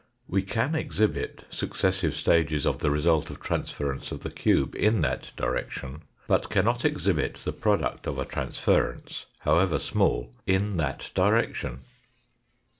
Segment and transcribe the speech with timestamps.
[0.27, 5.31] We can exhibit successive stages of the result of transference of the cube in that
[5.37, 11.81] direction, but cannot exhibit the product of a transference, however small, in that direction.